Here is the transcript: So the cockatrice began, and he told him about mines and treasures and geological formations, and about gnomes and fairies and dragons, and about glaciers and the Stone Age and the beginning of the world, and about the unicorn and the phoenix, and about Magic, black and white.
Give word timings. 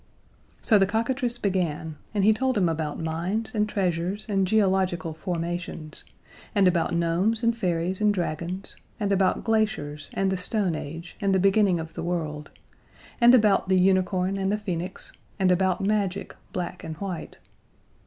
So 0.63 0.79
the 0.79 0.87
cockatrice 0.87 1.37
began, 1.37 1.95
and 2.11 2.23
he 2.23 2.33
told 2.33 2.57
him 2.57 2.67
about 2.67 2.99
mines 2.99 3.53
and 3.53 3.69
treasures 3.69 4.25
and 4.27 4.47
geological 4.47 5.13
formations, 5.13 6.05
and 6.55 6.67
about 6.67 6.95
gnomes 6.95 7.43
and 7.43 7.55
fairies 7.55 8.01
and 8.01 8.11
dragons, 8.11 8.75
and 8.99 9.11
about 9.11 9.43
glaciers 9.43 10.09
and 10.15 10.31
the 10.31 10.37
Stone 10.37 10.73
Age 10.73 11.17
and 11.21 11.35
the 11.35 11.39
beginning 11.39 11.77
of 11.79 11.93
the 11.93 12.01
world, 12.01 12.49
and 13.21 13.35
about 13.35 13.69
the 13.69 13.77
unicorn 13.77 14.37
and 14.37 14.51
the 14.51 14.57
phoenix, 14.57 15.13
and 15.37 15.51
about 15.51 15.81
Magic, 15.85 16.35
black 16.51 16.83
and 16.83 16.95
white. 16.97 17.37